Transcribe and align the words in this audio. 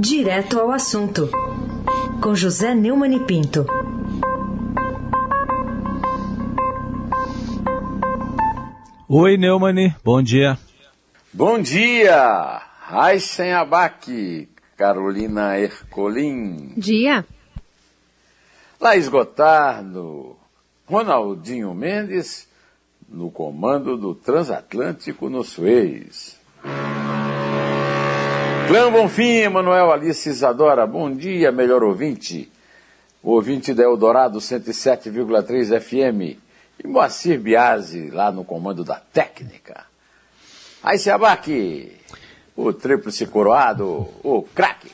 Direto 0.00 0.60
ao 0.60 0.70
assunto, 0.70 1.28
com 2.22 2.32
José 2.32 2.72
Neumann 2.72 3.16
e 3.16 3.20
Pinto. 3.26 3.66
Oi, 9.08 9.36
Neumann, 9.36 9.92
bom 10.04 10.22
dia. 10.22 10.56
Bom 11.32 11.60
dia, 11.60 12.62
Raíssen 12.80 13.52
Abac, 13.52 14.48
Carolina 14.76 15.58
Ercolim. 15.58 16.74
Dia. 16.76 17.26
Laís 18.80 19.08
Gotardo, 19.08 20.36
Ronaldinho 20.86 21.74
Mendes, 21.74 22.46
no 23.08 23.32
comando 23.32 23.96
do 23.96 24.14
Transatlântico 24.14 25.28
no 25.28 25.42
Suez. 25.42 26.38
Clã 28.68 28.92
Bonfim, 28.92 29.44
Emanuel 29.44 29.90
Alice 29.90 30.28
Isadora, 30.28 30.86
bom 30.86 31.10
dia, 31.10 31.50
melhor 31.50 31.82
ouvinte. 31.82 32.50
O 33.22 33.30
ouvinte 33.30 33.72
da 33.72 33.82
Eldorado 33.82 34.40
107,3 34.40 35.80
FM. 35.80 36.38
E 36.84 36.86
Moacir 36.86 37.40
Biasi, 37.40 38.10
lá 38.10 38.30
no 38.30 38.44
comando 38.44 38.84
da 38.84 38.96
técnica. 38.96 39.86
Aí 40.82 40.98
se 40.98 41.10
abaque, 41.10 41.92
o 42.54 42.70
tríplice 42.70 43.26
coroado, 43.26 44.06
o 44.22 44.46
craque. 44.54 44.90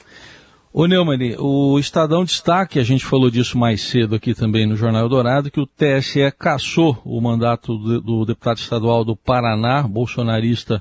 Ô 0.73 0.87
Neumann, 0.87 1.35
o 1.41 1.77
Estadão 1.77 2.25
destaque, 2.25 2.79
a 2.79 2.85
gente 2.85 3.05
falou 3.05 3.29
disso 3.29 3.59
mais 3.59 3.81
cedo 3.83 4.15
aqui 4.15 4.35
também 4.35 4.69
no 4.69 4.77
Jornal 4.77 5.03
Eldorado, 5.03 5.51
que 5.51 5.61
o 5.61 5.67
TSE 5.67 6.31
cassou 6.39 7.03
o 7.05 7.21
mandato 7.21 7.77
do 7.77 8.25
deputado 8.25 8.59
estadual 8.59 9.05
do 9.05 9.17
Paraná, 9.17 9.83
bolsonarista 9.83 10.81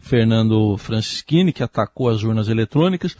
Fernando 0.00 0.76
Francischini, 0.78 1.52
que 1.52 1.62
atacou 1.62 2.08
as 2.08 2.22
urnas 2.22 2.48
eletrônicas. 2.48 3.16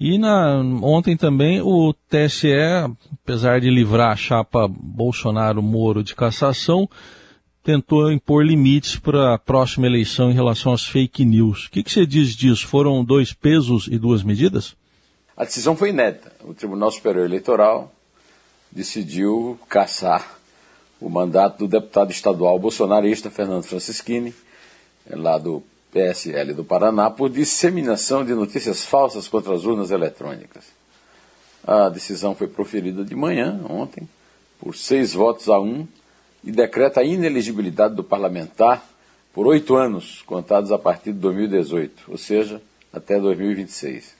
E 0.00 0.18
na, 0.18 0.56
ontem 0.82 1.16
também 1.16 1.60
o 1.60 1.94
TSE, 2.08 2.48
apesar 3.22 3.60
de 3.60 3.70
livrar 3.70 4.12
a 4.12 4.16
chapa 4.16 4.66
Bolsonaro-Moro 4.68 6.02
de 6.02 6.14
cassação, 6.14 6.88
tentou 7.62 8.10
impor 8.10 8.44
limites 8.44 8.96
para 8.96 9.34
a 9.34 9.38
próxima 9.38 9.86
eleição 9.86 10.30
em 10.30 10.34
relação 10.34 10.72
às 10.72 10.84
fake 10.84 11.24
news. 11.24 11.66
O 11.66 11.70
que, 11.70 11.82
que 11.82 11.92
você 11.92 12.04
diz 12.04 12.34
disso? 12.34 12.66
Foram 12.66 13.04
dois 13.04 13.32
pesos 13.32 13.86
e 13.86 13.98
duas 13.98 14.22
medidas? 14.22 14.74
A 15.36 15.44
decisão 15.44 15.76
foi 15.76 15.90
inédita. 15.90 16.32
O 16.44 16.52
Tribunal 16.52 16.90
Superior 16.90 17.24
Eleitoral 17.24 17.92
decidiu 18.70 19.58
caçar 19.68 20.38
o 21.00 21.08
mandato 21.08 21.58
do 21.58 21.68
deputado 21.68 22.10
estadual 22.10 22.58
bolsonarista 22.58 23.30
Fernando 23.30 23.64
Francischini, 23.64 24.34
lá 25.10 25.36
do 25.36 25.62
PSL 25.92 26.54
do 26.54 26.64
Paraná 26.64 27.10
por 27.10 27.28
disseminação 27.28 28.24
de 28.24 28.34
notícias 28.34 28.84
falsas 28.84 29.28
contra 29.28 29.54
as 29.54 29.64
urnas 29.64 29.90
eletrônicas. 29.90 30.64
A 31.64 31.90
decisão 31.90 32.34
foi 32.34 32.48
proferida 32.48 33.04
de 33.04 33.14
manhã, 33.14 33.60
ontem, 33.68 34.08
por 34.58 34.74
seis 34.74 35.12
votos 35.12 35.48
a 35.48 35.60
um, 35.60 35.86
e 36.42 36.50
decreta 36.50 37.00
a 37.00 37.04
ineligibilidade 37.04 37.94
do 37.94 38.02
parlamentar 38.02 38.84
por 39.32 39.46
oito 39.46 39.76
anos, 39.76 40.22
contados 40.26 40.72
a 40.72 40.78
partir 40.78 41.12
de 41.12 41.18
2018, 41.18 42.04
ou 42.08 42.18
seja, 42.18 42.60
até 42.92 43.20
2026. 43.20 44.14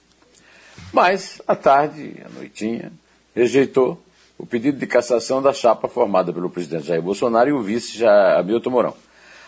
Mas, 0.91 1.41
à 1.47 1.55
tarde, 1.55 2.15
à 2.25 2.29
noitinha, 2.29 2.91
rejeitou 3.35 4.01
o 4.37 4.45
pedido 4.45 4.77
de 4.77 4.87
cassação 4.87 5.41
da 5.41 5.53
chapa 5.53 5.87
formada 5.87 6.31
pelo 6.31 6.49
presidente 6.49 6.87
Jair 6.87 7.01
Bolsonaro 7.01 7.49
e 7.49 7.53
o 7.53 7.61
vice 7.61 8.03
Hamilton 8.05 8.69
Mourão. 8.69 8.95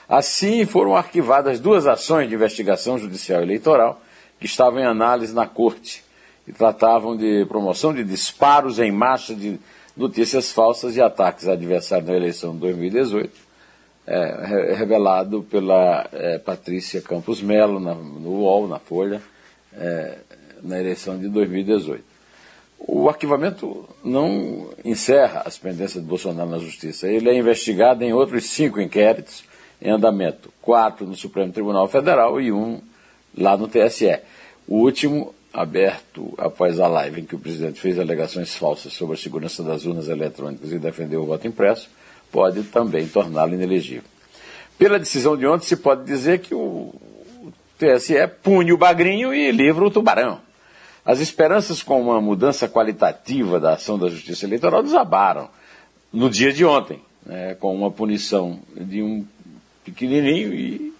Assim, 0.08 0.66
foram 0.66 0.96
arquivadas 0.96 1.60
duas 1.60 1.88
ações 1.88 2.30
de 2.30 2.36
investigação 2.36 2.98
judicial 2.98 3.42
eleitoral 3.42 4.02
que 4.40 4.46
estavam 4.46 4.80
em 4.80 4.86
análise 4.86 5.34
na 5.34 5.48
Corte 5.48 6.04
e 6.48 6.54
tratavam 6.54 7.18
de 7.18 7.46
promoção 7.46 7.94
de 7.94 8.04
disparos 8.04 8.80
em 8.80 8.92
massa 8.92 9.34
de 9.34 9.60
notícias 9.98 10.52
falsas 10.52 10.96
e 10.96 11.02
ataques 11.02 11.48
a 11.48 11.54
adversários 11.54 12.08
na 12.08 12.16
eleição 12.16 12.54
de 12.54 12.60
2018, 12.60 13.32
é, 14.06 14.74
revelado 14.76 15.42
pela 15.44 16.08
é, 16.12 16.38
Patrícia 16.38 17.02
Campos 17.02 17.42
Melo 17.42 17.80
na, 17.80 17.96
no 17.96 18.42
UOL, 18.42 18.68
na 18.68 18.78
Folha, 18.78 19.22
é, 19.74 20.18
na 20.62 20.80
eleição 20.80 21.18
de 21.18 21.28
2018. 21.30 22.04
O 22.78 23.10
arquivamento 23.10 23.88
não 24.04 24.70
encerra 24.84 25.42
as 25.46 25.58
pendências 25.58 26.04
de 26.04 26.08
Bolsonaro 26.08 26.50
na 26.50 26.60
Justiça. 26.60 27.08
Ele 27.08 27.30
é 27.30 27.36
investigado 27.36 28.04
em 28.04 28.14
outros 28.14 28.46
cinco 28.52 28.80
inquéritos 28.80 29.44
em 29.82 29.92
andamento, 29.92 30.52
quatro 30.62 31.06
no 31.06 31.16
Supremo 31.16 31.52
Tribunal 31.52 31.88
Federal 31.88 32.40
e 32.40 32.52
um 32.52 32.82
lá 33.38 33.58
no 33.58 33.68
TSE. 33.68 34.20
O 34.68 34.78
último, 34.78 35.34
aberto 35.54 36.34
após 36.38 36.80
a 36.80 36.88
live 36.88 37.22
em 37.22 37.26
que 37.26 37.36
o 37.36 37.40
presidente 37.40 37.80
fez 37.80 38.00
alegações 38.00 38.56
falsas 38.56 38.94
sobre 38.94 39.16
a 39.16 39.18
segurança 39.18 39.64
das 39.64 39.86
urnas 39.86 40.10
eletrônicas 40.10 40.72
e 40.72 40.80
defendeu 40.80 41.24
o 41.24 41.26
voto 41.26 41.48
impresso, 41.48 41.90
pode 42.32 42.64
também 42.64 43.08
torná-lo 43.08 43.54
inelegível. 43.54 44.10
Pela 44.78 45.00
decisão 45.00 45.38
de 45.38 45.48
ontem, 45.48 45.66
se 45.66 45.78
pode 45.78 46.04
dizer 46.04 46.40
que 46.40 46.54
o 46.54 46.94
TSE 47.78 48.28
pune 48.44 48.74
o 48.74 48.78
bagrinho 48.78 49.34
e 49.34 49.52
livra 49.52 49.86
o 49.86 49.92
tubarão. 49.92 50.40
As 51.06 51.20
esperanças 51.20 51.84
com 51.84 52.02
uma 52.02 52.20
mudança 52.20 52.68
qualitativa 52.68 53.60
da 53.60 53.74
ação 53.74 53.98
da 53.98 54.10
Justiça 54.10 54.46
Eleitoral 54.46 54.82
desabaram 54.82 55.50
no 56.12 56.30
dia 56.30 56.52
de 56.52 56.66
ontem, 56.66 57.00
né, 57.26 57.56
com 57.56 57.76
uma 57.76 57.92
punição 57.92 58.60
de 58.76 59.04
um 59.04 59.26
pequenininho 59.86 60.54
e 60.54 60.94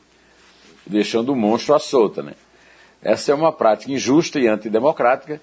deixando 0.86 1.34
o 1.34 1.36
monstro 1.36 1.74
à 1.74 1.80
solta. 1.80 2.22
Né? 2.22 2.34
Essa 3.02 3.32
é 3.32 3.36
uma 3.36 3.52
prática 3.52 3.92
injusta 3.92 4.40
e 4.40 4.48
antidemocrática, 4.48 5.42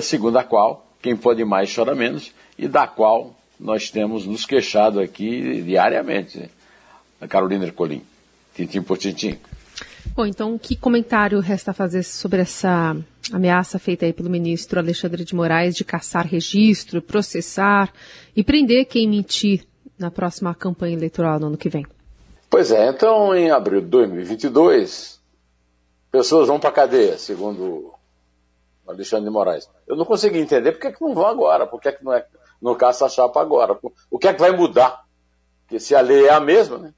segundo 0.00 0.38
a 0.38 0.44
qual 0.44 0.86
quem 1.02 1.16
pode 1.16 1.44
mais 1.44 1.72
chora 1.74 1.94
menos 1.94 2.32
e 2.58 2.66
da 2.66 2.86
qual 2.86 3.36
nós 3.58 3.90
temos 3.90 4.26
nos 4.26 4.44
queixado 4.46 5.00
aqui 5.00 5.62
diariamente. 5.62 6.38
Né? 6.38 6.48
A 7.20 7.28
Carolina 7.28 7.66
Ercolim, 7.66 8.02
tintim 8.54 8.82
por 8.82 8.96
tintim. 8.96 9.38
Bom, 10.14 10.26
então 10.26 10.58
que 10.58 10.74
comentário 10.74 11.38
resta 11.40 11.72
fazer 11.72 12.02
sobre 12.02 12.40
essa 12.40 12.96
ameaça 13.30 13.78
feita 13.78 14.06
aí 14.06 14.12
pelo 14.12 14.30
ministro 14.30 14.80
Alexandre 14.80 15.24
de 15.24 15.34
Moraes 15.34 15.76
de 15.76 15.84
caçar 15.84 16.26
registro, 16.26 17.02
processar 17.02 17.92
e 18.34 18.42
prender 18.42 18.86
quem 18.86 19.08
mentir 19.08 19.64
na 19.98 20.10
próxima 20.10 20.54
campanha 20.54 20.96
eleitoral 20.96 21.38
no 21.38 21.48
ano 21.48 21.58
que 21.58 21.68
vem? 21.68 21.86
Pois 22.60 22.72
é, 22.72 22.88
então 22.88 23.34
em 23.34 23.50
abril 23.50 23.80
de 23.80 23.86
2022, 23.86 25.18
pessoas 26.12 26.46
vão 26.46 26.60
para 26.60 26.68
a 26.68 26.72
cadeia, 26.72 27.16
segundo 27.16 27.94
Alexandre 28.86 29.24
de 29.24 29.30
Moraes. 29.30 29.66
Eu 29.86 29.96
não 29.96 30.04
consegui 30.04 30.40
entender 30.40 30.72
por 30.72 30.80
que, 30.82 30.88
é 30.88 30.92
que 30.92 31.00
não 31.00 31.14
vão 31.14 31.24
agora, 31.24 31.66
por 31.66 31.80
que, 31.80 31.88
é 31.88 31.92
que 31.92 32.04
não, 32.04 32.12
é, 32.12 32.26
não 32.60 32.74
caça 32.74 33.06
a 33.06 33.08
chapa 33.08 33.40
agora. 33.40 33.80
O 34.10 34.18
que 34.18 34.28
é 34.28 34.34
que 34.34 34.40
vai 34.40 34.50
mudar? 34.50 35.06
Porque 35.62 35.80
se 35.80 35.94
a 35.94 36.02
lei 36.02 36.26
é 36.26 36.34
a 36.34 36.38
mesma, 36.38 36.76
né? 36.76 36.94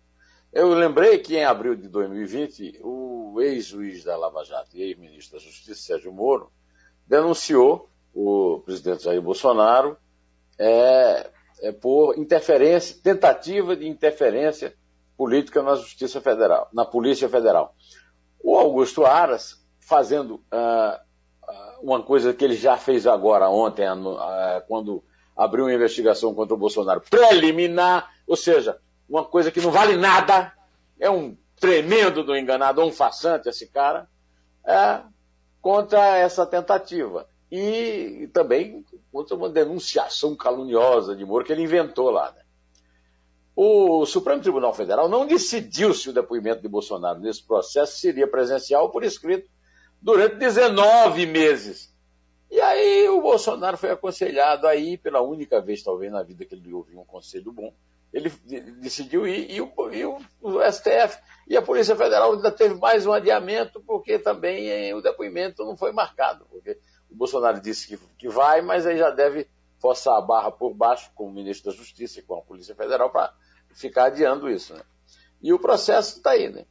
Eu 0.52 0.74
lembrei 0.74 1.16
que 1.18 1.36
em 1.36 1.44
abril 1.44 1.76
de 1.76 1.86
2020, 1.86 2.80
o 2.82 3.40
ex-juiz 3.40 4.02
da 4.02 4.16
Lava 4.16 4.42
Jato 4.42 4.76
e 4.76 4.82
ex-ministro 4.82 5.38
da 5.38 5.44
Justiça, 5.44 5.80
Sérgio 5.80 6.12
Moro, 6.12 6.50
denunciou 7.06 7.88
o 8.12 8.60
presidente 8.64 9.04
Jair 9.04 9.22
Bolsonaro 9.22 9.96
é, 10.58 11.30
é 11.60 11.70
por 11.70 12.18
interferência, 12.18 12.96
tentativa 13.00 13.76
de 13.76 13.86
interferência 13.86 14.74
política 15.22 15.62
na 15.62 15.76
Justiça 15.76 16.20
Federal, 16.20 16.68
na 16.72 16.84
Polícia 16.84 17.28
Federal. 17.28 17.76
O 18.42 18.58
Augusto 18.58 19.06
Aras, 19.06 19.64
fazendo 19.78 20.42
uh, 20.52 20.98
uma 21.80 22.02
coisa 22.02 22.34
que 22.34 22.44
ele 22.44 22.56
já 22.56 22.76
fez 22.76 23.06
agora, 23.06 23.48
ontem, 23.48 23.88
uh, 23.88 24.16
quando 24.66 25.00
abriu 25.36 25.66
uma 25.66 25.72
investigação 25.72 26.34
contra 26.34 26.54
o 26.54 26.58
Bolsonaro, 26.58 27.04
preliminar, 27.08 28.10
ou 28.26 28.34
seja, 28.34 28.80
uma 29.08 29.24
coisa 29.24 29.52
que 29.52 29.60
não 29.60 29.70
vale 29.70 29.96
nada, 29.96 30.52
é 30.98 31.08
um 31.08 31.36
tremendo 31.60 32.24
do 32.24 32.36
enganado, 32.36 32.82
um 32.82 32.90
façante 32.90 33.48
esse 33.48 33.68
cara, 33.68 34.08
é, 34.66 35.02
contra 35.60 36.16
essa 36.16 36.44
tentativa. 36.44 37.28
E, 37.48 38.22
e 38.22 38.26
também 38.26 38.84
contra 39.12 39.36
uma 39.36 39.48
denunciação 39.48 40.34
caluniosa 40.34 41.14
de 41.14 41.24
Moro 41.24 41.44
que 41.44 41.52
ele 41.52 41.62
inventou 41.62 42.10
lá. 42.10 42.32
Né? 42.32 42.42
O 43.54 44.06
Supremo 44.06 44.40
Tribunal 44.40 44.72
Federal 44.72 45.08
não 45.08 45.26
decidiu 45.26 45.92
se 45.92 46.08
o 46.08 46.12
depoimento 46.12 46.62
de 46.62 46.68
Bolsonaro 46.68 47.20
nesse 47.20 47.42
processo 47.42 47.98
seria 47.98 48.26
presencial 48.26 48.84
ou 48.84 48.90
por 48.90 49.04
escrito 49.04 49.48
durante 50.00 50.36
19 50.36 51.26
meses. 51.26 51.92
E 52.50 52.60
aí 52.60 53.08
o 53.08 53.20
Bolsonaro 53.20 53.76
foi 53.76 53.90
aconselhado 53.90 54.66
aí, 54.66 54.96
pela 54.96 55.20
única 55.20 55.60
vez 55.60 55.82
talvez 55.82 56.10
na 56.10 56.22
vida 56.22 56.44
que 56.44 56.54
ele 56.54 56.72
ouviu 56.72 57.00
um 57.00 57.04
conselho 57.04 57.52
bom, 57.52 57.72
ele 58.12 58.30
decidiu 58.80 59.26
ir 59.26 59.50
e 59.50 59.60
o, 59.60 59.72
e 59.90 60.04
o, 60.04 60.18
STF 60.70 61.18
e 61.48 61.56
a 61.56 61.62
Polícia 61.62 61.96
Federal 61.96 62.34
ainda 62.34 62.50
teve 62.50 62.74
mais 62.74 63.06
um 63.06 63.12
adiamento 63.12 63.80
porque 63.80 64.18
também 64.18 64.68
eh, 64.68 64.94
o 64.94 65.00
depoimento 65.00 65.64
não 65.64 65.76
foi 65.76 65.92
marcado, 65.92 66.44
porque 66.50 66.78
o 67.10 67.14
Bolsonaro 67.14 67.58
disse 67.60 67.88
que, 67.88 67.98
que 68.18 68.28
vai, 68.28 68.60
mas 68.60 68.86
aí 68.86 68.98
já 68.98 69.10
deve 69.10 69.48
forçar 69.82 70.16
a 70.16 70.20
barra 70.20 70.52
por 70.52 70.72
baixo 70.72 71.10
com 71.12 71.26
o 71.26 71.32
ministro 71.32 71.72
da 71.72 71.76
Justiça 71.76 72.20
e 72.20 72.22
com 72.22 72.36
a 72.36 72.40
Polícia 72.40 72.72
Federal 72.72 73.10
para 73.10 73.34
ficar 73.74 74.04
adiando 74.04 74.48
isso. 74.48 74.72
Né? 74.72 74.82
E 75.42 75.52
o 75.52 75.58
processo 75.58 76.18
está 76.18 76.30
aí. 76.30 76.48
Né? 76.48 76.64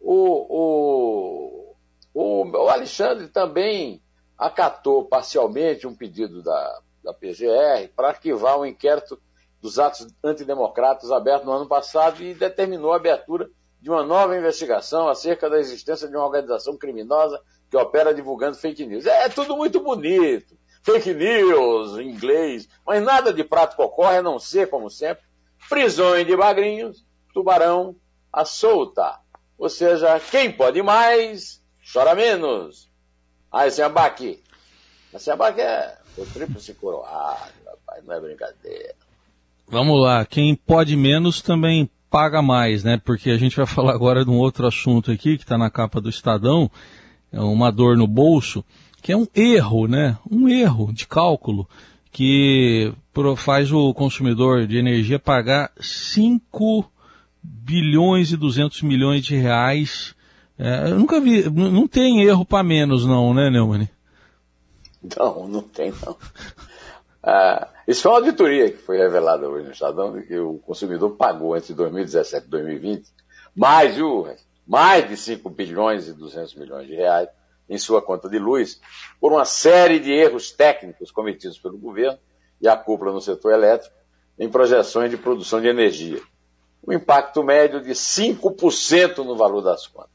O, 0.00 0.46
o, 0.48 1.76
o, 2.14 2.44
o, 2.46 2.68
Alexandre 2.70 3.28
também 3.28 4.02
acatou 4.38 5.04
parcialmente 5.04 5.86
um 5.86 5.94
pedido 5.94 6.42
da, 6.42 6.80
da 7.02 7.12
PGR 7.12 7.92
para 7.94 8.08
arquivar 8.08 8.58
um 8.58 8.64
inquérito 8.64 9.20
dos 9.60 9.78
atos 9.78 10.06
antidemocratas 10.24 11.10
aberto 11.10 11.44
no 11.44 11.52
ano 11.52 11.68
passado 11.68 12.22
e 12.22 12.34
determinou 12.34 12.94
a 12.94 12.96
abertura 12.96 13.50
de 13.78 13.90
uma 13.90 14.02
nova 14.02 14.36
investigação 14.36 15.06
acerca 15.06 15.50
da 15.50 15.58
existência 15.58 16.08
de 16.08 16.16
uma 16.16 16.24
organização 16.24 16.78
criminosa 16.78 17.38
que 17.70 17.76
opera 17.76 18.14
divulgando 18.14 18.56
fake 18.56 18.86
news. 18.86 19.04
É, 19.04 19.24
é 19.24 19.28
tudo 19.28 19.54
muito 19.54 19.80
bonito, 19.80 20.56
fake 20.84 21.14
news 21.14 21.98
em 21.98 22.10
inglês, 22.10 22.68
mas 22.86 23.02
nada 23.02 23.32
de 23.32 23.42
prato 23.42 23.80
ocorre 23.82 24.18
a 24.18 24.22
não 24.22 24.38
ser, 24.38 24.68
como 24.68 24.90
sempre, 24.90 25.24
prisões 25.68 26.26
de 26.26 26.36
bagrinhos, 26.36 27.04
tubarão 27.32 27.96
a 28.32 28.44
solta. 28.44 29.18
Ou 29.58 29.68
seja, 29.68 30.20
quem 30.20 30.52
pode 30.52 30.82
mais, 30.82 31.62
chora 31.90 32.14
menos. 32.14 32.90
Ah, 33.50 33.66
esse 33.66 33.80
abaque. 33.80 34.42
Esse 35.12 35.30
abaque 35.30 35.60
é 35.60 35.96
o 36.18 36.26
tríplice 36.26 36.74
coroado, 36.74 37.52
rapaz, 37.64 38.04
não 38.04 38.14
é 38.14 38.20
brincadeira. 38.20 38.94
Vamos 39.66 40.00
lá, 40.00 40.26
quem 40.26 40.54
pode 40.54 40.96
menos 40.96 41.40
também 41.40 41.88
paga 42.10 42.42
mais, 42.42 42.84
né? 42.84 43.00
Porque 43.02 43.30
a 43.30 43.38
gente 43.38 43.56
vai 43.56 43.64
falar 43.66 43.94
agora 43.94 44.24
de 44.24 44.30
um 44.30 44.38
outro 44.38 44.66
assunto 44.66 45.10
aqui 45.10 45.38
que 45.38 45.44
está 45.44 45.56
na 45.56 45.70
capa 45.70 46.00
do 46.00 46.10
Estadão, 46.10 46.70
é 47.32 47.40
uma 47.40 47.72
dor 47.72 47.96
no 47.96 48.06
bolso, 48.06 48.62
que 49.04 49.12
é 49.12 49.16
um 49.18 49.26
erro, 49.34 49.86
né? 49.86 50.16
Um 50.30 50.48
erro 50.48 50.90
de 50.90 51.06
cálculo 51.06 51.68
que 52.10 52.90
faz 53.36 53.70
o 53.70 53.92
consumidor 53.92 54.66
de 54.66 54.78
energia 54.78 55.18
pagar 55.18 55.70
5 55.78 56.90
bilhões 57.42 58.32
e 58.32 58.36
200 58.38 58.80
milhões 58.80 59.22
de 59.22 59.36
reais. 59.36 60.14
É, 60.58 60.90
eu 60.90 60.98
nunca 60.98 61.20
vi, 61.20 61.42
não 61.50 61.86
tem 61.86 62.22
erro 62.22 62.46
para 62.46 62.64
menos 62.64 63.04
não, 63.04 63.34
né, 63.34 63.50
Neumann? 63.50 63.90
Não, 65.18 65.48
não 65.48 65.62
tem 65.62 65.92
não. 66.04 66.16
Ah, 67.26 67.68
isso 67.88 68.02
foi 68.02 68.12
uma 68.12 68.18
auditoria 68.18 68.70
que 68.70 68.76
foi 68.76 68.98
revelada 68.98 69.48
hoje 69.48 69.64
no 69.64 69.72
Estadão, 69.72 70.20
que 70.20 70.38
o 70.38 70.58
consumidor 70.58 71.12
pagou 71.16 71.56
entre 71.56 71.72
2017 71.72 72.46
e 72.46 72.50
2020 72.50 73.06
mais, 73.56 73.96
viu, 73.96 74.28
mais 74.66 75.08
de 75.08 75.16
5 75.16 75.48
bilhões 75.48 76.06
e 76.06 76.12
200 76.12 76.54
milhões 76.54 76.86
de 76.86 76.94
reais 76.94 77.30
em 77.68 77.78
sua 77.78 78.02
conta 78.02 78.28
de 78.28 78.38
luz 78.38 78.80
por 79.20 79.32
uma 79.32 79.44
série 79.44 79.98
de 79.98 80.12
erros 80.12 80.50
técnicos 80.50 81.10
cometidos 81.10 81.58
pelo 81.58 81.78
governo 81.78 82.18
e 82.60 82.68
a 82.68 82.76
cúpula 82.76 83.12
no 83.12 83.20
setor 83.20 83.52
elétrico 83.52 83.94
em 84.38 84.48
projeções 84.48 85.10
de 85.10 85.16
produção 85.16 85.60
de 85.60 85.68
energia. 85.68 86.20
Um 86.86 86.92
impacto 86.92 87.42
médio 87.42 87.80
de 87.80 87.92
5% 87.92 89.18
no 89.18 89.36
valor 89.36 89.62
das 89.62 89.86
contas. 89.86 90.10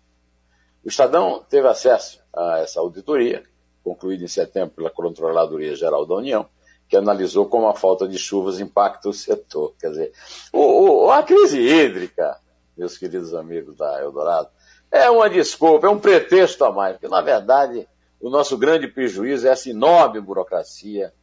O 0.84 0.88
Estadão 0.88 1.44
teve 1.50 1.68
acesso 1.68 2.22
a 2.34 2.60
essa 2.60 2.80
auditoria, 2.80 3.44
concluída 3.84 4.24
em 4.24 4.28
setembro 4.28 4.76
pela 4.76 4.90
Controladoria 4.90 5.76
Geral 5.76 6.06
da 6.06 6.16
União, 6.16 6.48
que 6.88 6.98
analisou 6.98 7.46
como 7.46 7.68
a 7.68 7.76
falta 7.76 8.08
de 8.08 8.18
chuvas 8.18 8.60
impacta 8.60 9.10
o 9.10 9.14
setor. 9.14 9.74
Quer 9.80 9.90
dizer, 9.90 10.14
o, 10.52 11.06
o, 11.06 11.12
a 11.12 11.22
crise 11.24 11.60
hídrica, 11.60 12.40
meus 12.78 12.98
queridos 12.98 13.34
amigos 13.34 13.76
da 13.76 14.02
Eldorado, 14.02 14.50
é 14.92 15.10
uma 15.10 15.30
desculpa, 15.30 15.88
é 15.88 15.90
um 15.90 16.00
pretexto 16.00 16.66
a 16.66 16.72
mais, 16.72 16.94
porque 16.94 17.08
na 17.08 17.22
verdade 17.22 17.88
o 18.20 18.30
nosso 18.30 18.58
grande 18.58 18.88
prejuízo 18.88 19.48
é 19.48 19.52
essa 19.52 19.70
enorme 19.70 20.20
burocracia 20.20 21.14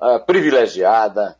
uh, 0.00 0.24
privilegiada, 0.24 1.36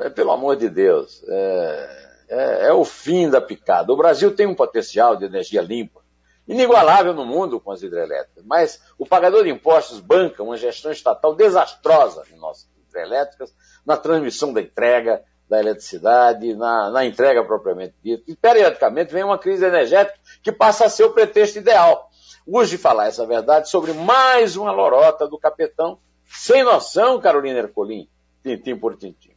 é, 0.00 0.10
pelo 0.10 0.30
amor 0.30 0.56
de 0.56 0.68
Deus, 0.68 1.22
é, 1.26 2.10
é, 2.28 2.66
é 2.68 2.72
o 2.72 2.84
fim 2.84 3.28
da 3.28 3.40
picada. 3.40 3.92
O 3.92 3.96
Brasil 3.96 4.34
tem 4.34 4.46
um 4.46 4.54
potencial 4.54 5.16
de 5.16 5.24
energia 5.24 5.60
limpa, 5.60 6.00
inigualável 6.46 7.14
no 7.14 7.24
mundo 7.24 7.60
com 7.60 7.70
as 7.70 7.82
hidrelétricas, 7.82 8.44
mas 8.44 8.82
o 8.98 9.06
pagador 9.06 9.44
de 9.44 9.50
impostos 9.50 10.00
banca 10.00 10.42
uma 10.42 10.56
gestão 10.56 10.90
estatal 10.90 11.34
desastrosa 11.34 12.24
em 12.32 12.36
nossas 12.36 12.68
hidrelétricas, 12.88 13.54
na 13.84 13.96
transmissão 13.96 14.52
da 14.52 14.60
entrega 14.60 15.22
da 15.50 15.58
eletricidade, 15.58 16.54
na, 16.54 16.90
na 16.90 17.04
entrega 17.04 17.44
propriamente 17.44 17.94
dita. 18.02 18.22
E, 18.28 18.36
periodicamente, 18.36 19.12
vem 19.12 19.24
uma 19.24 19.36
crise 19.36 19.64
energética 19.64 20.16
que 20.42 20.52
passa 20.52 20.84
a 20.84 20.88
ser 20.88 21.02
o 21.02 21.10
pretexto 21.10 21.58
ideal. 21.58 22.08
Urge 22.46 22.78
falar 22.78 23.08
essa 23.08 23.26
verdade 23.26 23.68
sobre 23.68 23.92
mais 23.92 24.56
uma 24.56 24.70
lorota 24.70 25.26
do 25.26 25.36
capetão, 25.36 25.98
sem 26.24 26.62
noção, 26.62 27.20
Carolina 27.20 27.58
Ercolim, 27.58 28.08
tintim 28.44 28.76
por 28.76 28.96
tintim. 28.96 29.32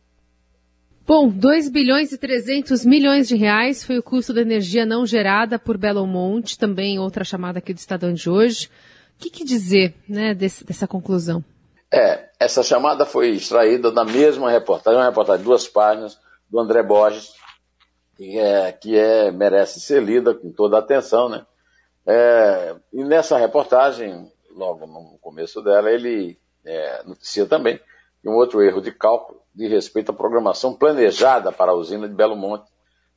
Bom, 1.06 1.28
2 1.28 1.68
bilhões 1.70 2.14
e 2.14 2.18
300 2.18 2.86
milhões 2.86 3.28
de 3.28 3.36
reais 3.36 3.84
foi 3.84 3.98
o 3.98 4.04
custo 4.04 4.34
da 4.34 4.42
energia 4.42 4.86
não 4.86 5.06
gerada 5.06 5.60
por 5.60 5.78
Belo 5.78 6.08
Monte, 6.08 6.58
também 6.58 6.98
outra 6.98 7.26
chamada 7.26 7.58
aqui 7.60 7.74
do 7.74 7.78
Estadão 7.78 8.14
de 8.14 8.30
hoje. 8.30 8.70
O 9.18 9.20
que, 9.20 9.30
que 9.30 9.44
dizer 9.44 9.96
né, 10.08 10.34
desse, 10.34 10.64
dessa 10.64 10.88
conclusão? 10.88 11.44
É, 11.94 12.28
essa 12.40 12.64
chamada 12.64 13.06
foi 13.06 13.30
extraída 13.30 13.92
da 13.92 14.04
mesma 14.04 14.50
reportagem, 14.50 15.00
uma 15.00 15.06
reportagem 15.06 15.44
de 15.44 15.48
duas 15.48 15.68
páginas, 15.68 16.20
do 16.50 16.60
André 16.60 16.82
Borges, 16.82 17.36
que, 18.16 18.40
é, 18.40 18.72
que 18.72 18.98
é, 18.98 19.32
merece 19.32 19.80
ser 19.80 20.02
lida 20.02 20.34
com 20.34 20.52
toda 20.52 20.78
a 20.78 20.80
atenção, 20.80 21.30
né? 21.30 21.46
É, 22.04 22.76
e 22.92 23.04
nessa 23.04 23.38
reportagem, 23.38 24.28
logo 24.56 24.88
no 24.88 25.20
começo 25.20 25.62
dela, 25.62 25.92
ele 25.92 26.36
é, 26.66 27.04
noticia 27.04 27.46
também 27.46 27.80
um 28.26 28.32
outro 28.32 28.64
erro 28.64 28.82
de 28.82 28.92
cálculo 28.92 29.44
de 29.54 29.68
respeito 29.68 30.12
à 30.12 30.16
programação 30.16 30.74
planejada 30.74 31.52
para 31.52 31.74
a 31.74 31.76
usina 31.76 32.10
de 32.10 32.16
Belo 32.16 32.36
Monte 32.36 32.72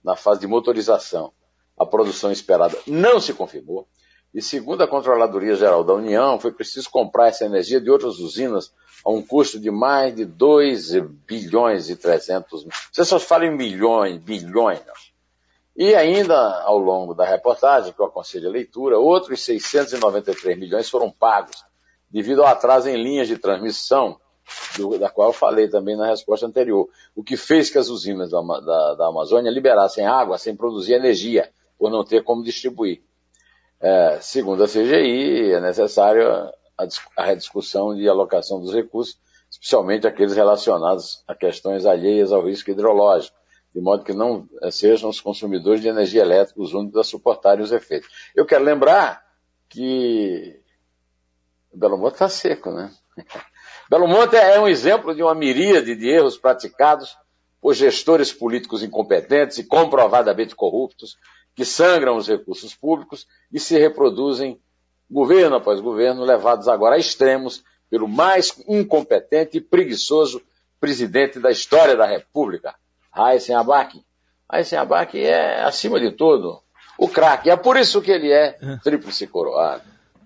na 0.05 0.17
fase 0.17 0.41
de 0.41 0.47
motorização. 0.47 1.33
A 1.79 1.87
produção 1.87 2.31
esperada 2.31 2.77
não 2.87 3.21
se 3.21 3.33
confirmou 3.33 3.89
e 4.35 4.43
segundo 4.43 4.83
a 4.83 4.89
Controladoria 4.89 5.55
Geral 5.57 5.83
da 5.83 5.95
União, 5.95 6.39
foi 6.39 6.53
preciso 6.53 6.91
comprar 6.91 7.29
essa 7.29 7.45
energia 7.45 7.81
de 7.81 7.91
outras 7.91 8.19
usinas 8.19 8.73
a 9.05 9.11
um 9.11 9.23
custo 9.23 9.59
de 9.59 9.71
mais 9.71 10.15
de 10.15 10.25
2 10.25 11.01
bilhões 11.27 11.89
e 11.89 11.97
300 11.97 12.65
mil. 12.65 12.73
Você 12.93 13.05
só 13.05 13.19
fala 13.19 13.47
em 13.47 13.57
milhões, 13.57 14.19
bilhões. 14.19 14.81
E 15.77 15.95
ainda, 15.95 16.63
ao 16.63 16.79
longo 16.79 17.15
da 17.15 17.25
reportagem, 17.25 17.93
que 17.93 18.01
eu 18.01 18.07
aconselho 18.07 18.49
a 18.49 18.53
leitura, 18.53 18.99
outros 18.99 19.43
693 19.43 20.59
milhões 20.59 20.89
foram 20.89 21.11
pagos 21.11 21.65
devido 22.11 22.43
ao 22.43 22.49
atraso 22.49 22.89
em 22.89 22.97
linhas 22.97 23.29
de 23.29 23.37
transmissão, 23.37 24.19
do, 24.77 24.99
da 24.99 25.11
qual 25.11 25.29
eu 25.29 25.33
falei 25.33 25.69
também 25.69 25.97
na 25.97 26.07
resposta 26.07 26.47
anterior, 26.47 26.89
o 27.15 27.23
que 27.23 27.37
fez 27.37 27.69
que 27.69 27.79
as 27.79 27.89
usinas 27.89 28.31
da, 28.31 28.41
da, 28.41 28.95
da 28.95 29.07
Amazônia 29.09 29.51
liberassem 29.51 30.07
água 30.07 30.39
sem 30.39 30.57
produzir 30.57 30.95
energia, 30.95 31.51
por 31.79 31.91
não 31.91 32.05
ter 32.05 32.23
como 32.23 32.43
distribuir. 32.43 33.03
É, 33.81 34.19
segundo 34.21 34.65
a 34.65 34.67
CGI, 34.69 35.53
é 35.53 35.61
necessária 35.61 36.53
a, 36.79 36.87
a 37.17 37.25
rediscussão 37.25 37.95
de 37.95 38.09
alocação 38.09 38.61
dos 38.61 38.73
recursos, 38.73 39.19
especialmente 39.51 40.07
aqueles 40.07 40.35
relacionados 40.35 41.23
a 41.27 41.35
questões 41.35 41.87
alheias 41.87 42.33
ao 42.33 42.45
risco 42.45 42.71
hidrológico, 42.71 43.37
de 43.75 43.81
modo 43.81 44.05
que 44.05 44.15
não 44.15 44.49
é, 44.63 44.71
sejam 44.71 45.11
os 45.11 45.21
consumidores 45.21 45.81
de 45.81 45.89
energia 45.89 46.23
elétrica 46.23 46.61
os 46.61 46.73
únicos 46.73 46.99
a 46.99 47.05
suportarem 47.05 47.63
os 47.63 47.73
efeitos. 47.73 48.09
Eu 48.35 48.47
quero 48.47 48.65
lembrar 48.65 49.23
que 49.69 50.59
Belo 51.73 51.99
Monte 51.99 52.15
está 52.15 52.29
seco, 52.29 52.71
né? 52.71 52.91
Belo 53.91 54.09
Monte 54.09 54.37
é 54.37 54.59
um 54.59 54.67
exemplo 54.67 55.15
de 55.15 55.23
uma 55.23 55.35
miríade 55.35 55.95
de 55.95 56.09
erros 56.09 56.39
praticados 56.39 57.17
por 57.61 57.75
gestores 57.75 58.33
políticos 58.33 58.83
incompetentes 58.83 59.59
e 59.59 59.65
comprovadamente 59.65 60.55
corruptos, 60.55 61.17
que 61.57 61.65
sangram 61.65 62.17
os 62.17 62.29
recursos 62.29 62.75
públicos 62.75 63.27
e 63.51 63.59
se 63.59 63.79
reproduzem 63.79 64.61
governo 65.11 65.57
após 65.57 65.81
governo, 65.81 66.23
levados 66.23 66.69
agora 66.69 66.97
a 66.97 66.99
extremos 66.99 67.65
pelo 67.89 68.07
mais 68.07 68.55
incompetente 68.69 69.57
e 69.57 69.61
preguiçoso 69.61 70.43
presidente 70.79 71.41
da 71.41 71.51
história 71.51 71.97
da 71.97 72.07
República, 72.07 72.75
Raíssen 73.11 73.57
Abac. 73.57 74.05
Raíssen 74.51 74.79
Abac 74.79 75.19
é, 75.19 75.63
acima 75.63 75.99
de 75.99 76.11
tudo, 76.11 76.61
o 76.99 77.09
craque. 77.09 77.49
É 77.49 77.57
por 77.57 77.77
isso 77.77 78.03
que 78.03 78.11
ele 78.11 78.31
é, 78.31 78.57
é. 78.61 78.77
tríplice 78.83 79.27
coroado. 79.27 79.83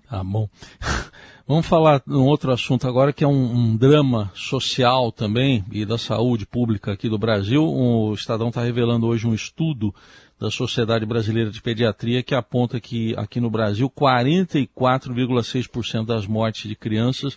Tá 0.09 0.25
bom. 0.25 0.49
Vamos 1.47 1.67
falar 1.67 2.01
de 2.07 2.15
um 2.15 2.27
outro 2.27 2.53
assunto 2.53 2.87
agora 2.87 3.13
que 3.13 3.25
é 3.25 3.27
um, 3.27 3.33
um, 3.33 3.77
drama 3.77 4.31
social 4.35 5.11
também 5.11 5.65
e 5.73 5.85
da 5.85 5.99
saúde 5.99 6.47
pública 6.47 6.93
aqui 6.93 7.09
do 7.09 7.19
Brasil. 7.19 7.65
O 7.65 8.15
Estadão 8.15 8.51
está 8.51 8.63
revelando 8.63 9.09
hoje 9.09 9.27
um 9.27 9.35
estudo 9.35 9.93
da 10.41 10.51
Sociedade 10.51 11.05
Brasileira 11.05 11.51
de 11.51 11.61
Pediatria, 11.61 12.23
que 12.23 12.35
aponta 12.35 12.81
que 12.81 13.15
aqui 13.19 13.39
no 13.39 13.51
Brasil 13.51 13.91
44,6% 13.91 16.07
das 16.07 16.27
mortes 16.27 16.67
de 16.67 16.75
crianças 16.75 17.37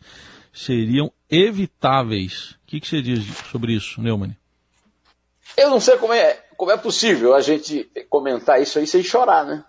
seriam 0.53 1.12
evitáveis. 1.29 2.51
O 2.51 2.60
que, 2.67 2.79
que, 2.79 2.88
você 2.88 3.01
diz 3.01 3.25
sobre 3.51 3.74
isso, 3.74 4.01
Neumann? 4.01 4.33
Eu 5.57 5.69
não 5.69 5.81
sei 5.81 5.98
como 5.98 6.13
é, 6.13 6.41
como 6.55 6.72
é 6.72 6.77
possível 6.77 7.36
a 7.36 7.41
gente 7.41 7.91
comentar 8.10 8.62
isso 8.62 8.79
aí 8.79 8.88
sem 8.88 9.03
chorar, 9.03 9.45
né? 9.45 9.65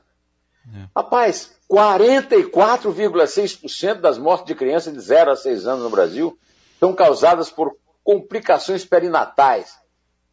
É. 0.73 0.85
Rapaz, 0.97 1.53
44,6% 1.69 4.01
das 4.01 4.17
mortes 4.17 4.47
de 4.47 4.55
crianças 4.55 4.95
de 4.95 5.01
0 5.01 5.33
a 5.33 5.37
6 5.37 5.67
anos 5.67 5.83
no 5.83 5.91
Brasil 5.91 6.39
são 6.79 6.95
causadas 6.95 7.51
por 7.51 7.77
complicações 8.05 8.85
perinatais, 8.85 9.77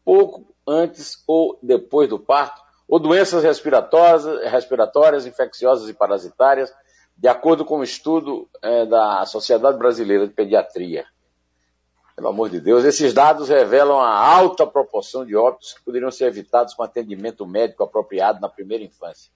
pouco 0.05 0.45
antes 0.67 1.23
ou 1.25 1.57
depois 1.63 2.07
do 2.07 2.19
parto, 2.19 2.61
ou 2.91 2.99
doenças 2.99 3.41
respiratórias, 3.41 4.25
respiratórias 4.51 5.25
infecciosas 5.25 5.87
e 5.87 5.93
parasitárias, 5.93 6.73
de 7.15 7.29
acordo 7.29 7.63
com 7.63 7.79
um 7.79 7.83
estudo 7.83 8.49
é, 8.61 8.85
da 8.85 9.25
Sociedade 9.25 9.77
Brasileira 9.77 10.27
de 10.27 10.33
Pediatria. 10.33 11.05
Pelo 12.17 12.27
amor 12.27 12.49
de 12.49 12.59
Deus, 12.59 12.83
esses 12.83 13.13
dados 13.13 13.47
revelam 13.47 13.97
a 13.97 14.13
alta 14.13 14.67
proporção 14.67 15.25
de 15.25 15.37
óbitos 15.37 15.71
que 15.73 15.85
poderiam 15.85 16.11
ser 16.11 16.25
evitados 16.25 16.73
com 16.73 16.83
atendimento 16.83 17.47
médico 17.47 17.81
apropriado 17.81 18.41
na 18.41 18.49
primeira 18.49 18.83
infância. 18.83 19.31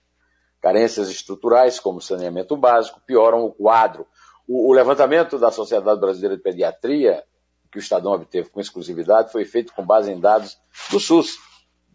Carências 0.61 1.09
estruturais, 1.09 1.79
como 1.79 2.01
saneamento 2.01 2.57
básico, 2.57 2.99
pioram 3.07 3.45
o 3.45 3.53
quadro. 3.53 4.05
O, 4.45 4.69
o 4.69 4.73
levantamento 4.73 5.39
da 5.39 5.49
Sociedade 5.49 6.01
Brasileira 6.01 6.35
de 6.35 6.43
Pediatria, 6.43 7.23
que 7.71 7.77
o 7.77 7.79
Estadão 7.79 8.11
obteve 8.11 8.49
com 8.49 8.59
exclusividade, 8.59 9.31
foi 9.31 9.45
feito 9.45 9.73
com 9.73 9.85
base 9.85 10.11
em 10.11 10.19
dados 10.19 10.57
do 10.91 10.99
SUS, 10.99 11.37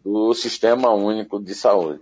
do 0.03 0.33
Sistema 0.33 0.91
Único 0.93 1.41
de 1.41 1.53
Saúde. 1.53 2.01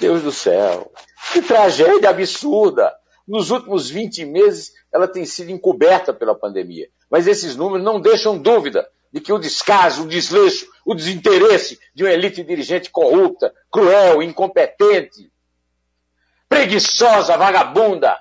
Deus 0.00 0.22
do 0.22 0.32
céu, 0.32 0.90
que 1.32 1.42
tragédia 1.42 2.10
absurda! 2.10 2.94
Nos 3.26 3.50
últimos 3.50 3.90
20 3.90 4.24
meses, 4.24 4.72
ela 4.92 5.06
tem 5.06 5.26
sido 5.26 5.50
encoberta 5.50 6.14
pela 6.14 6.34
pandemia. 6.34 6.88
Mas 7.10 7.26
esses 7.26 7.56
números 7.56 7.84
não 7.84 8.00
deixam 8.00 8.38
dúvida 8.38 8.88
de 9.12 9.20
que 9.20 9.32
o 9.32 9.38
descaso, 9.38 10.04
o 10.04 10.08
desleixo, 10.08 10.66
o 10.84 10.94
desinteresse 10.94 11.78
de 11.94 12.04
uma 12.04 12.12
elite 12.12 12.42
dirigente 12.42 12.90
corrupta, 12.90 13.52
cruel, 13.70 14.22
incompetente, 14.22 15.30
preguiçosa, 16.48 17.36
vagabunda, 17.36 18.18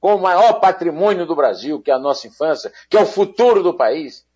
com 0.00 0.16
o 0.16 0.20
maior 0.20 0.54
patrimônio 0.54 1.26
do 1.26 1.36
Brasil, 1.36 1.80
que 1.80 1.90
é 1.90 1.94
a 1.94 1.98
nossa 1.98 2.26
infância, 2.26 2.72
que 2.88 2.96
é 2.96 3.02
o 3.02 3.06
futuro 3.06 3.62
do 3.62 3.74
país. 3.74 4.26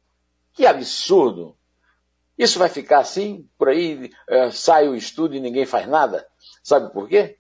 Que 0.53 0.67
absurdo! 0.67 1.57
Isso 2.37 2.59
vai 2.59 2.69
ficar 2.69 2.99
assim, 2.99 3.49
por 3.57 3.69
aí 3.69 4.11
é, 4.29 4.50
sai 4.50 4.88
o 4.88 4.95
estudo 4.95 5.35
e 5.37 5.41
ninguém 5.41 5.64
faz 5.64 5.87
nada? 5.87 6.26
Sabe 6.62 6.93
por 6.93 7.09
quê? 7.09 7.37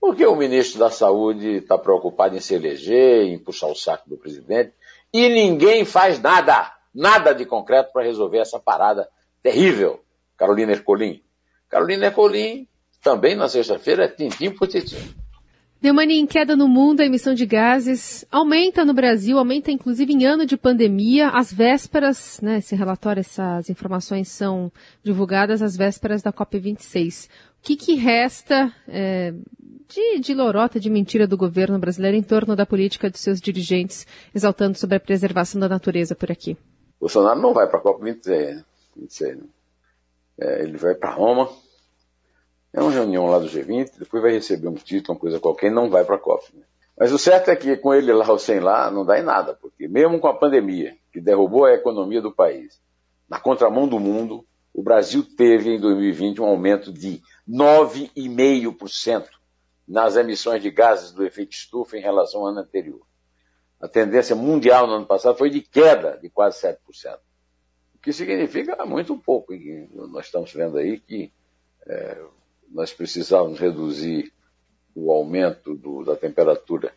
Porque 0.00 0.26
o 0.26 0.34
ministro 0.34 0.80
da 0.80 0.90
Saúde 0.90 1.58
está 1.58 1.78
preocupado 1.78 2.36
em 2.36 2.40
se 2.40 2.54
eleger, 2.54 3.26
em 3.26 3.38
puxar 3.38 3.68
o 3.68 3.74
saco 3.74 4.08
do 4.08 4.16
presidente, 4.16 4.72
e 5.12 5.28
ninguém 5.28 5.84
faz 5.84 6.20
nada, 6.20 6.72
nada 6.94 7.32
de 7.34 7.44
concreto 7.44 7.92
para 7.92 8.02
resolver 8.02 8.38
essa 8.38 8.58
parada 8.58 9.08
terrível. 9.42 10.02
Carolina 10.36 10.72
Ercolim. 10.72 11.22
Carolina 11.68 12.06
Ercolim, 12.06 12.66
também 13.02 13.36
na 13.36 13.48
sexta-feira, 13.48 14.04
é 14.04 14.08
tintim 14.08 14.50
por 14.50 14.66
tintim. 14.66 15.14
Neumani, 15.82 16.20
em 16.20 16.26
queda 16.26 16.54
no 16.54 16.68
mundo, 16.68 17.00
a 17.00 17.04
emissão 17.04 17.34
de 17.34 17.44
gases 17.44 18.24
aumenta 18.30 18.84
no 18.84 18.94
Brasil, 18.94 19.36
aumenta 19.36 19.72
inclusive 19.72 20.12
em 20.12 20.24
ano 20.24 20.46
de 20.46 20.56
pandemia, 20.56 21.30
às 21.30 21.52
vésperas, 21.52 22.40
né, 22.40 22.58
esse 22.58 22.76
relatório, 22.76 23.18
essas 23.18 23.68
informações 23.68 24.28
são 24.28 24.70
divulgadas 25.02 25.60
às 25.60 25.76
vésperas 25.76 26.22
da 26.22 26.32
COP26. 26.32 27.26
O 27.26 27.28
que, 27.62 27.74
que 27.74 27.94
resta 27.94 28.72
é, 28.86 29.34
de, 29.88 30.20
de 30.20 30.34
lorota, 30.34 30.78
de 30.78 30.88
mentira 30.88 31.26
do 31.26 31.36
governo 31.36 31.80
brasileiro 31.80 32.16
em 32.16 32.22
torno 32.22 32.54
da 32.54 32.64
política 32.64 33.10
de 33.10 33.18
seus 33.18 33.40
dirigentes, 33.40 34.06
exaltando 34.32 34.78
sobre 34.78 34.96
a 34.96 35.00
preservação 35.00 35.60
da 35.60 35.68
natureza 35.68 36.14
por 36.14 36.30
aqui? 36.30 36.56
Bolsonaro 37.00 37.40
não 37.40 37.52
vai 37.52 37.66
para 37.66 37.80
a 37.80 37.82
COP26, 37.82 38.54
né? 39.34 39.44
é, 40.38 40.62
ele 40.62 40.76
vai 40.76 40.94
para 40.94 41.10
Roma, 41.10 41.48
é 42.72 42.80
uma 42.80 42.90
reunião 42.90 43.26
lá 43.26 43.38
do 43.38 43.46
G20, 43.46 43.98
depois 43.98 44.22
vai 44.22 44.32
receber 44.32 44.68
um 44.68 44.74
título, 44.74 45.14
uma 45.14 45.20
coisa 45.20 45.38
qualquer, 45.38 45.66
e 45.66 45.70
não 45.70 45.90
vai 45.90 46.04
para 46.04 46.16
a 46.16 46.18
COP. 46.18 46.44
Né? 46.54 46.62
Mas 46.96 47.12
o 47.12 47.18
certo 47.18 47.50
é 47.50 47.56
que 47.56 47.76
com 47.76 47.92
ele 47.92 48.12
lá 48.12 48.30
ou 48.30 48.38
sem 48.38 48.60
lá, 48.60 48.90
não 48.90 49.04
dá 49.04 49.18
em 49.18 49.22
nada, 49.22 49.54
porque 49.54 49.86
mesmo 49.86 50.18
com 50.18 50.28
a 50.28 50.34
pandemia, 50.34 50.96
que 51.12 51.20
derrubou 51.20 51.66
a 51.66 51.74
economia 51.74 52.22
do 52.22 52.32
país, 52.32 52.80
na 53.28 53.38
contramão 53.38 53.86
do 53.86 53.98
mundo, 53.98 54.44
o 54.72 54.82
Brasil 54.82 55.22
teve 55.22 55.70
em 55.74 55.80
2020 55.80 56.40
um 56.40 56.46
aumento 56.46 56.92
de 56.92 57.22
9,5% 57.48 59.26
nas 59.86 60.16
emissões 60.16 60.62
de 60.62 60.70
gases 60.70 61.12
do 61.12 61.24
efeito 61.24 61.52
estufa 61.52 61.96
em 61.96 62.00
relação 62.00 62.40
ao 62.40 62.46
ano 62.48 62.60
anterior. 62.60 63.02
A 63.80 63.88
tendência 63.88 64.34
mundial 64.34 64.86
no 64.86 64.94
ano 64.94 65.06
passado 65.06 65.36
foi 65.36 65.50
de 65.50 65.60
queda 65.60 66.18
de 66.22 66.30
quase 66.30 66.60
7%. 66.62 66.76
O 67.94 67.98
que 67.98 68.12
significa 68.12 68.84
muito 68.86 69.16
pouco. 69.18 69.52
nós 70.10 70.26
estamos 70.26 70.52
vendo 70.52 70.78
aí 70.78 70.98
que 70.98 71.32
é, 71.86 72.22
nós 72.72 72.92
precisávamos 72.92 73.58
reduzir 73.58 74.32
o 74.94 75.12
aumento 75.12 75.74
do, 75.74 76.04
da 76.04 76.16
temperatura 76.16 76.92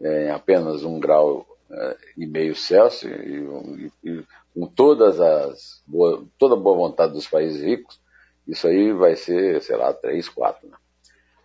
é, 0.00 0.26
em 0.26 0.30
apenas 0.30 0.84
um 0.84 0.98
grau 0.98 1.46
é, 1.70 1.96
e 2.16 2.26
meio 2.26 2.54
Celsius 2.54 3.12
e, 3.12 3.90
e, 4.04 4.24
com 4.54 4.66
todas 4.66 5.20
as 5.20 5.82
boa, 5.86 6.24
toda 6.38 6.54
a 6.54 6.58
boa 6.58 6.76
vontade 6.76 7.12
dos 7.12 7.26
países 7.26 7.62
ricos, 7.62 8.00
isso 8.46 8.66
aí 8.66 8.92
vai 8.92 9.16
ser, 9.16 9.60
sei 9.62 9.76
lá, 9.76 9.92
3, 9.92 10.28
4. 10.28 10.68
Né? 10.68 10.76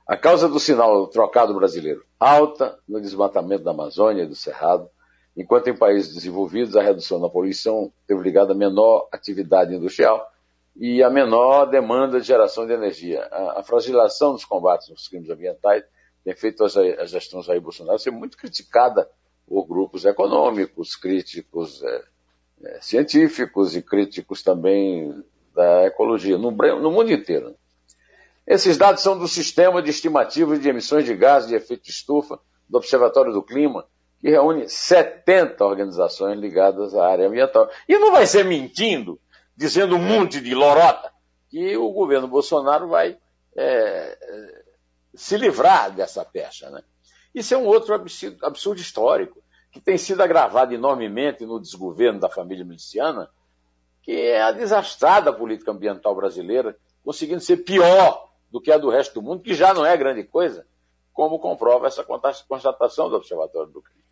A 0.08 0.18
causa 0.18 0.48
do 0.48 0.60
sinal 0.60 1.08
trocado 1.08 1.54
brasileiro 1.54 2.04
alta 2.20 2.78
no 2.88 3.00
desmatamento 3.00 3.64
da 3.64 3.72
Amazônia 3.72 4.24
e 4.24 4.28
do 4.28 4.36
Cerrado, 4.36 4.90
enquanto 5.36 5.70
em 5.70 5.78
países 5.78 6.14
desenvolvidos 6.14 6.76
a 6.76 6.82
redução 6.82 7.20
da 7.20 7.30
poluição 7.30 7.92
teve 8.06 8.22
ligada 8.22 8.52
a 8.52 8.56
menor 8.56 9.08
atividade 9.12 9.74
industrial 9.74 10.30
e 10.76 11.04
a 11.04 11.10
menor 11.10 11.66
demanda 11.66 12.20
de 12.20 12.28
geração 12.28 12.66
de 12.66 12.74
energia. 12.74 13.22
A, 13.32 13.60
a 13.60 13.64
fragilização 13.64 14.34
dos 14.34 14.46
combates 14.46 14.90
nos 14.90 15.08
crimes 15.08 15.30
ambientais 15.30 15.84
tem 16.24 16.36
feito 16.36 16.64
a, 16.64 17.06
gestão 17.06 17.42
Jair 17.42 17.62
Bolsonaro 17.62 18.00
ser 18.00 18.12
muito 18.12 18.38
criticada 18.38 19.10
por 19.48 19.66
grupos 19.66 20.06
econômicos, 20.06 20.96
críticos 20.96 21.82
é, 21.84 22.04
é, 22.64 22.82
científicos 22.82 23.76
e 23.76 23.82
críticos 23.82 24.44
também 24.44 25.24
da 25.56 25.86
ecologia, 25.86 26.38
no, 26.38 26.52
no 26.52 26.92
mundo 26.92 27.12
inteiro. 27.12 27.56
Esses 28.46 28.78
dados 28.78 29.02
são 29.02 29.18
do 29.18 29.28
Sistema 29.28 29.82
de 29.82 29.90
Estimativas 29.90 30.60
de 30.60 30.70
Emissões 30.70 31.06
de 31.06 31.16
Gases 31.16 31.50
de 31.50 31.56
Efeito 31.56 31.84
de 31.84 31.92
Estufa 31.92 32.40
do 32.68 32.78
Observatório 32.78 33.32
do 33.32 33.44
Clima, 33.44 33.86
que 34.20 34.30
reúne 34.30 34.68
70 34.68 35.64
organizações 35.64 36.40
ligadas 36.40 36.96
à 36.96 37.08
área 37.08 37.28
ambiental. 37.28 37.70
E 37.88 37.98
não 37.98 38.12
vai 38.12 38.26
ser 38.26 38.44
mentindo, 38.46 39.20
dizendo 39.60 39.98
um 39.98 40.02
monte 40.02 40.40
de 40.40 40.56
lorota, 40.56 41.12
que 41.50 41.76
o 41.76 41.92
governo 41.92 42.30
Bolsonaro 42.30 42.88
vai 42.88 43.18
é, 43.58 44.18
se 45.14 45.36
livrar 45.36 45.92
dessa 45.92 46.24
pecha. 46.24 46.70
Né? 46.70 46.82
Isso 47.36 47.54
é 47.54 47.58
um 47.58 47.66
outro 47.66 47.94
absurdo, 47.94 48.46
absurdo 48.46 48.80
histórico, 48.80 49.44
que 49.70 49.82
tem 49.82 49.98
sido 49.98 50.24
agravado 50.24 50.74
enormemente 50.74 51.46
no 51.46 51.60
desgoverno 51.60 52.22
da 52.22 52.30
família 52.30 52.64
miliciana, 52.64 53.30
que 54.02 54.14
é 54.14 54.42
a 54.42 54.54
desastrada 54.54 55.34
política 55.34 55.72
ambiental 55.72 56.16
brasileira, 56.16 56.78
conseguindo 57.04 57.42
ser 57.42 57.58
pior 57.58 58.30
do 58.50 58.62
que 58.62 58.72
a 58.72 58.78
do 58.78 58.90
resto 58.90 59.16
do 59.16 59.22
mundo, 59.22 59.44
que 59.44 59.54
já 59.54 59.74
não 59.74 59.86
é 59.86 59.98
grande 59.98 60.24
coisa, 60.24 60.66
como 61.12 61.38
comprova 61.38 61.86
essa 61.86 62.06
constatação 62.48 63.10
do 63.10 63.18
Observatório 63.18 63.74
do 63.74 63.82
Crime. 63.82 64.06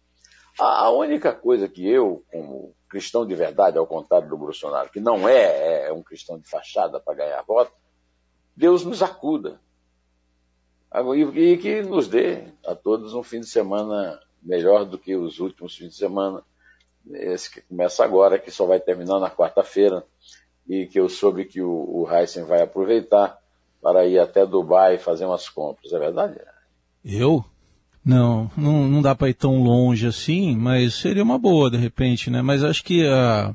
A 0.60 0.90
única 0.90 1.32
coisa 1.32 1.70
que 1.70 1.88
eu, 1.88 2.26
como 2.30 2.76
cristão 2.90 3.26
de 3.26 3.36
verdade, 3.36 3.78
ao 3.78 3.88
contrário 3.88 4.30
do 4.30 4.38
Bolsonaro, 4.38 4.90
que 4.90 5.00
não 5.00 5.28
é, 5.28 5.88
é 5.88 5.94
um 5.94 6.02
cristão 6.02 6.40
de 6.40 6.48
fachada 6.48 7.00
para 7.00 7.16
ganhar 7.16 7.42
voto, 7.44 7.72
Deus 8.56 8.84
nos 8.84 9.04
acuda. 9.04 9.60
E 11.36 11.58
que 11.58 11.82
nos 11.82 12.08
dê 12.08 12.46
a 12.66 12.74
todos 12.74 13.14
um 13.14 13.22
fim 13.22 13.42
de 13.42 13.48
semana 13.48 14.20
melhor 14.42 14.86
do 14.86 14.98
que 14.98 15.16
os 15.16 15.40
últimos 15.40 15.76
fins 15.76 15.90
de 15.90 15.96
semana. 15.98 16.42
Esse 17.12 17.52
que 17.52 17.62
começa 17.62 18.04
agora, 18.04 18.40
que 18.40 18.52
só 18.52 18.66
vai 18.66 18.80
terminar 18.80 19.20
na 19.20 19.30
quarta-feira, 19.30 20.06
e 20.68 20.86
que 20.86 21.00
eu 21.00 21.08
soube 21.08 21.46
que 21.46 21.62
o, 21.62 21.70
o 21.70 22.12
Heisen 22.12 22.44
vai 22.44 22.62
aproveitar 22.62 23.40
para 23.82 24.06
ir 24.06 24.20
até 24.20 24.46
Dubai 24.46 24.98
fazer 24.98 25.26
umas 25.26 25.48
compras, 25.48 25.94
é 25.94 26.00
verdade? 26.00 26.40
Eu? 27.04 27.46
Não, 28.08 28.50
não, 28.56 28.88
não 28.88 29.02
dá 29.02 29.14
para 29.14 29.28
ir 29.28 29.34
tão 29.34 29.62
longe 29.62 30.08
assim, 30.08 30.56
mas 30.56 30.94
seria 30.94 31.22
uma 31.22 31.38
boa 31.38 31.70
de 31.70 31.76
repente, 31.76 32.30
né? 32.30 32.42
Mas 32.42 32.64
acho 32.64 32.82
que 32.82 33.06
uh, 33.06 33.54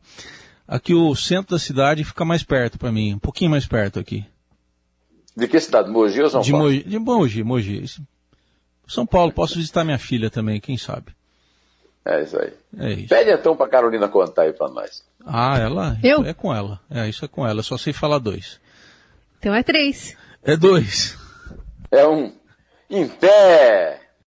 aqui 0.69 0.93
o 0.95 1.15
centro 1.17 1.53
da 1.53 1.59
cidade 1.59 2.05
fica 2.05 2.23
mais 2.23 2.43
perto 2.43 2.79
para 2.79 2.93
mim, 2.93 3.15
um 3.15 3.19
pouquinho 3.19 3.51
mais 3.51 3.67
perto 3.67 3.99
aqui. 3.99 4.27
De 5.35 5.49
que 5.49 5.59
cidade? 5.59 5.91
Mogi 5.91 6.21
ou 6.21 6.29
São 6.29 6.43
de 6.43 6.51
Paulo? 6.51 6.67
Mogi, 6.67 6.85
de 6.85 6.99
Mogi, 6.99 7.43
Mogi. 7.43 7.85
São 8.87 9.07
Paulo, 9.07 9.33
posso 9.33 9.57
visitar 9.57 9.85
minha 9.85 9.99
filha 9.99 10.29
também, 10.29 10.61
quem 10.61 10.77
sabe? 10.77 11.15
É 12.05 12.23
isso 12.23 12.39
aí. 12.39 12.53
É 12.79 12.93
isso. 12.93 13.09
Pede 13.09 13.31
então 13.31 13.57
para 13.57 13.71
Carolina 13.71 14.07
contar 14.07 14.43
aí 14.43 14.53
para 14.53 14.69
nós. 14.69 15.03
Ah, 15.25 15.59
ela? 15.59 15.97
Eu? 16.03 16.27
É 16.27 16.35
com 16.35 16.55
ela. 16.55 16.79
É, 16.91 17.09
isso 17.09 17.25
é 17.25 17.29
com 17.29 17.47
ela. 17.47 17.61
Eu 17.61 17.65
só 17.65 17.79
sei 17.79 17.95
falar 17.95 18.19
dois. 18.19 18.61
Então 19.39 19.55
é 19.55 19.63
três. 19.63 20.15
É 20.43 20.59
dois. 20.59 21.17
É 21.91 22.07
um. 22.07 22.35
Em 22.91 23.09
pé! 23.09 24.03